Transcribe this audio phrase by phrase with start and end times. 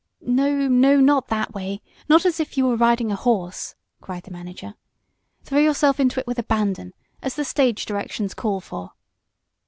[0.23, 4.31] "No no, not that way not as if you were riding a horse!" cried the
[4.31, 4.73] manager.
[5.43, 8.93] "Throw yourself into it with abandon, as the stage directions call for."